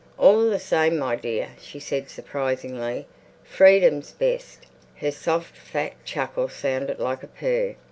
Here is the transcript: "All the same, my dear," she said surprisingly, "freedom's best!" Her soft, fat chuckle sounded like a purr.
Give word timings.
"All 0.17 0.49
the 0.49 0.57
same, 0.57 0.97
my 0.97 1.15
dear," 1.15 1.49
she 1.61 1.79
said 1.79 2.09
surprisingly, 2.09 3.05
"freedom's 3.43 4.13
best!" 4.13 4.65
Her 4.95 5.11
soft, 5.11 5.55
fat 5.55 5.93
chuckle 6.03 6.49
sounded 6.49 6.97
like 6.97 7.21
a 7.21 7.27
purr. 7.27 7.75